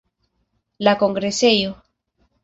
La 0.87 0.95
kongresejo. 1.03 1.75